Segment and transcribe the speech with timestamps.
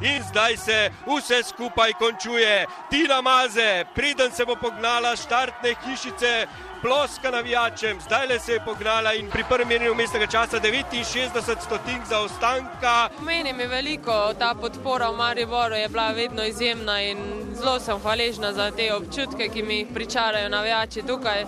[0.00, 2.66] In zdaj se vse skupaj končuje.
[2.90, 6.46] Tina Maze, preden se bo pognala štartne hišice,
[6.82, 12.06] ploska navijačem, zdaj le se je pognala in pri prvem merjenju mestnega časa 69 stotink
[12.08, 13.08] za ostanka.
[13.20, 17.18] Meni je veliko, ta podpora v Mariboru je bila vedno izjemna in
[17.54, 21.44] zelo sem hvaležna za te občutke, ki mi jih pričarajo navijači tukaj.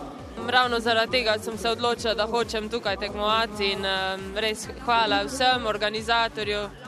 [0.48, 3.87] Ravno zaradi tega sem se odločila, da hočem tukaj tekmovati in
[4.37, 6.80] res hvala vsem organizatorjem.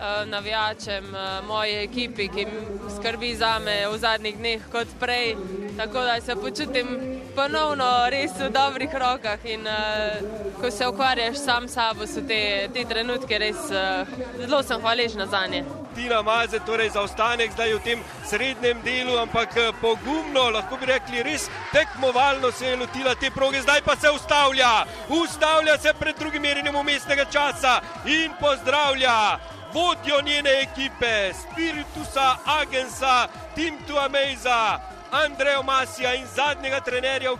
[0.00, 2.46] Eh, navijačem, eh, moji ekipi, ki
[2.96, 5.36] skrbi za me v zadnjih dneh kot prej.
[5.76, 6.86] Tako da se počutim
[7.36, 12.68] ponovno res v dobrih rokah in uh, ko se ukvarjaš sam s sabo, so te,
[12.74, 13.56] te trenutke res
[14.38, 15.64] zelo sem hvaležna za nje.
[15.94, 21.22] Tina Maze, torej za ostanek zdaj v tem srednjem delu, ampak pogumno, lahko bi rekli,
[21.22, 26.42] res tekmovalno se je lotila te proge, zdaj pa se ustavlja, ustavlja se pred drugim
[26.42, 29.38] merjenjem umestnega časa in pozdravlja
[29.74, 34.78] vodjo njene ekipe, Spiritusa Agensa, Tim Tuameza,
[35.10, 37.38] Andreja Masija in zadnjega trenerja v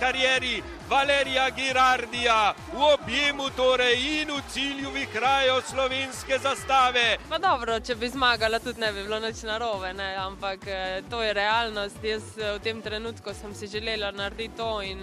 [0.00, 7.18] karieri, Valerija Girardija, v objemu torej in v cilju vihrajo slovenske zastave.
[7.28, 10.14] Pa dobro, če bi zmagala, tudi ne bi bilo nič narobe, ne?
[10.16, 12.02] ampak eh, to je realnost.
[12.02, 15.02] Jaz eh, v tem trenutku sem si želela narediti to in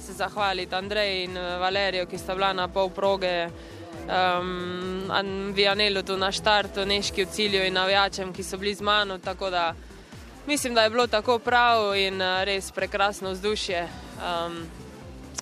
[0.00, 3.48] se zahvaliti Andreju in eh, Valerijo, ki sta bila na pol proge
[4.08, 9.18] um, Vijanelu tu na štartu, Neški v cilju in navijačem, ki so bili z mano.
[9.18, 9.74] Da
[10.46, 13.88] mislim, da je bilo tako prav in uh, res prekrasno vzdušje.
[14.18, 14.66] Um,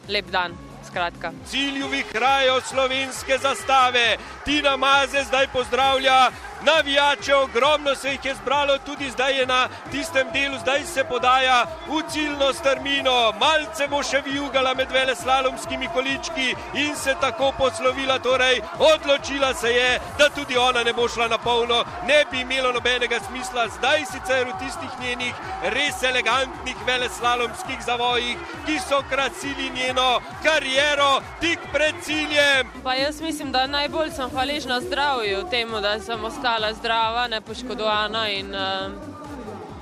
[0.08, 0.52] lep dan.
[0.86, 1.32] Skratka.
[1.50, 6.30] Cilju vihrajo slovenske zastave, Tina Maze zdaj pozdravlja
[6.64, 11.66] navijače, ogromno se jih je zbralo, tudi zdaj je na tistem delu, zdaj se podaja
[11.88, 18.18] v ciljno strmino, malce bo še vijugala med vele slalomskimi količki in se tako poslovila,
[18.18, 22.72] torej odločila se je, da tudi ona ne bo šla na polno, ne bi imelo
[22.72, 25.34] nobenega smisla, zdaj sicer v tistih njenih
[25.76, 32.72] res elegantnih vele slalomskih zavojih, ki so krasili njeno kariero tik pred ciljem.
[32.82, 37.40] Pa jaz mislim, da najbolj sem hvaležna zdravju temu, da sem ostala ostala zdrava, ne
[37.40, 38.92] poškodovana in uh,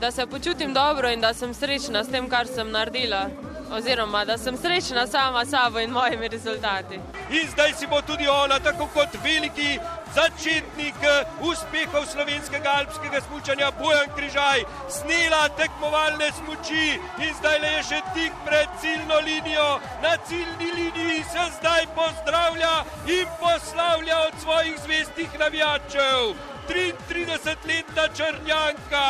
[0.01, 3.27] da se počutim dobro in da sem srečna s tem, kar sem naredila.
[3.73, 6.95] Oziroma, da sem srečna sama s sabo in mojimi rezultati.
[7.31, 9.79] In zdaj si bo tudi ona, tako kot veliki
[10.15, 17.83] začetnik eh, uspehov slovenskega alpskega smučanja, Bojan Križaj, snila tekmovalne smuči in zdaj le je
[17.91, 19.71] še tik pred ciljno linijo.
[20.03, 22.75] Na ciljni liniji se zdaj pozdravlja
[23.07, 26.35] in poslavlja od svojih zvestih navijačev.
[26.69, 29.09] 33-letna črnjanka.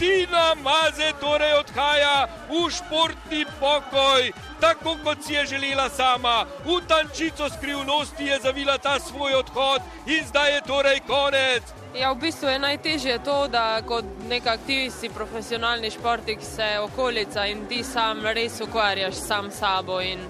[0.00, 6.46] Tina Maze torej odhaja v športni pokoj, tako kot si je želela sama.
[6.64, 11.62] V tančico skrivnosti je zavila ta svoj odhod in zdaj je torej konec.
[11.92, 17.66] Ja, v bistvu je najtežje to, da kot nek aktivist, profesionalni športnik, se okolica in
[17.68, 20.24] ti sam res ukvarjaš sam s sabo in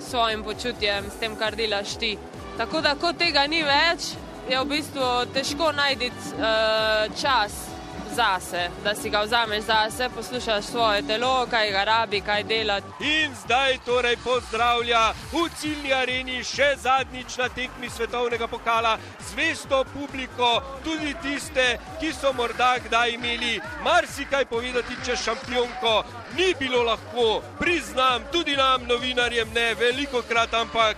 [0.00, 2.16] svojim počutjem, s tem, kar delaš ti.
[2.56, 4.14] Tako da, ko tega ni več,
[4.48, 7.69] je v bistvu težko najti uh, čas
[8.14, 12.80] zase, da si ga vzameš zase, poslušaš svoje telo, kaj ga rabi, kaj dela.
[13.00, 18.98] In zdaj torej pozdravlja v ciljni areni še zadnjič na tekmi svetovnega pokala
[19.30, 26.02] zvesto publiko, tudi tiste, ki so morda kdaj imeli marsikaj povedati čez šampionko.
[26.36, 30.96] Ni bilo lahko, priznam, tudi nam, novinarjem, ne veliko krat, ampak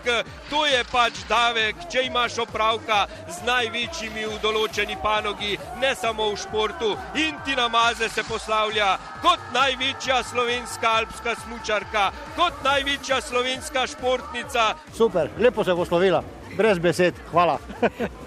[0.50, 6.36] to je pač davek, če imaš opravka z največjimi v določeni panogi, ne samo v
[6.42, 8.90] športu, in Tina Maze se poslavlja
[9.24, 14.74] kot največja slovenska alpska smučarka, kot največja slovenska športnica.
[14.92, 16.22] Super, lepo se bo slovila.
[16.56, 17.56] Brez besed, hvala.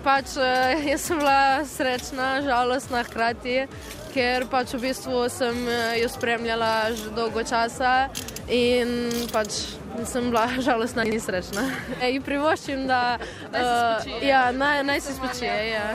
[0.08, 3.68] pač, eh, jaz sem bila srečna, žalostna hkrati,
[4.16, 8.08] ker pač v bistvu sem eh, jo spremljala že dolgo časa
[8.48, 9.76] in pač
[10.08, 11.64] sem bila žalostna in srečna.
[12.03, 15.86] Ej, privoščim, da uh, ja, naj, naj se spočije, ja.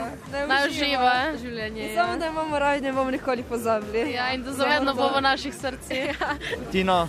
[0.49, 1.83] naj uživa življenje.
[1.91, 1.93] Ja.
[2.01, 4.07] Samo da imamo radi, ne bomo nikoli pozabili.
[4.15, 6.17] Ja, in da zavedno bomo v naših srcih.
[6.17, 6.33] Ja.
[6.73, 7.05] Tina,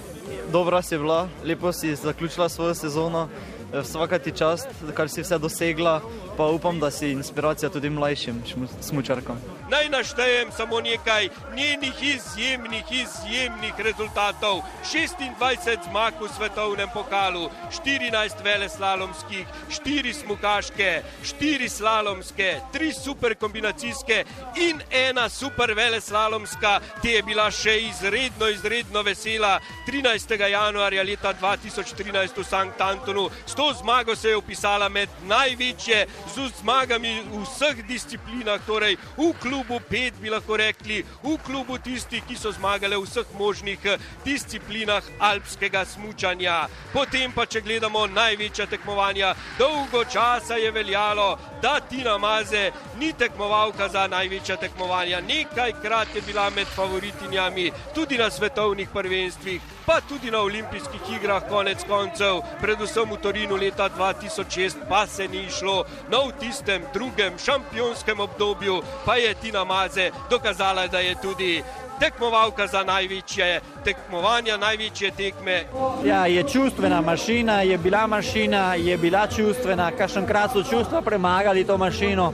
[0.53, 3.29] dobra si bila, lepo si zaključila svojo sezono.
[3.73, 6.01] Vsaka ti čast, kar si vse dosegla,
[6.37, 8.43] pa upam, da si inspiracija tudi mlajšim
[8.81, 9.41] smočarkam.
[9.71, 14.61] Naj naštejem samo nekaj njenih izjemnih, izjemnih rezultatov.
[14.85, 17.49] 26 zmag v svetovnem pokalu,
[17.85, 21.03] 14 veleslalomskih, 4 smukaške,
[21.41, 24.25] 4 slalomske, 3 super kombinacijske
[24.61, 30.37] in ena super veleslalomska, ki je bila še izredno, izredno vesela 13.
[30.51, 33.31] januarja leta 2013 v Sankt Antonu.
[33.47, 39.29] S to zmago se je upisala med največje z zmagami v vseh disciplinah, torej v
[39.39, 43.79] klubu pet bi lahko rekli, v klubu tistih, ki so zmagali v vseh možnih
[44.25, 46.67] disciplinah alpskega smučanja.
[46.91, 53.87] Potem pa, če gledamo največja tekmovanja, dolgo časa je veljalo, da Tina Maze ni tekmovalka
[53.89, 55.23] za največja tekmovanja.
[55.23, 61.85] Nekajkrat je bila med favoritinjami tudi na svetovnih prvenstvih, pa tudi na olimpijskih igrah konec
[61.89, 65.85] koncev, predvsem v Torinu leta 2006, pa se ni šlo.
[66.11, 71.63] No, v tistem drugem šampionskem obdobju pa je Tina Maze dokazala, da je tudi
[72.01, 75.65] tekmovalka za največje tekmovanja, največje tekme.
[76.05, 81.79] Ja, je čustvena mašina, je bila mašina, je bila čustvena, kakšenkrat so čustva premagali to
[81.79, 82.33] mašino.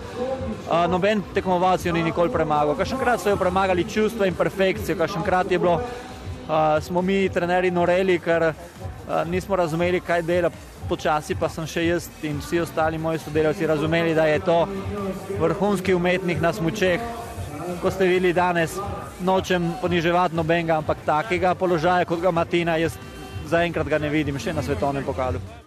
[0.88, 2.76] Noben tekmovalec jo ni nikoli premagal.
[2.76, 5.80] Kakšenkrat so jo premagali čustva in perfekcijo, kakšenkrat je bilo,
[6.48, 10.50] uh, smo mi, trenerji, noreli, ker uh, nismo razumeli, kaj dela.
[10.88, 14.56] Počasi pa sem še jaz in vsi ostali moji sodelavci razumeli, da je to
[15.40, 17.02] vrhunski umetnik na smučeh.
[17.82, 18.78] Ko ste videli danes,
[19.20, 22.96] nočem poniževati nobenega, ampak takega položaja, kot ga ima Tina, jaz
[23.48, 25.40] zaenkrat ga ne vidim še na svetovnem pokalu.